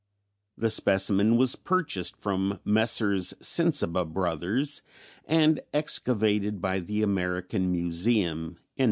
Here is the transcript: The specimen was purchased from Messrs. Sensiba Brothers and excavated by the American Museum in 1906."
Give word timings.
The 0.57 0.71
specimen 0.71 1.37
was 1.37 1.55
purchased 1.55 2.17
from 2.19 2.59
Messrs. 2.65 3.35
Sensiba 3.39 4.03
Brothers 4.03 4.81
and 5.25 5.59
excavated 5.75 6.59
by 6.59 6.79
the 6.79 7.03
American 7.03 7.71
Museum 7.71 8.37
in 8.37 8.43
1906." 8.57 8.61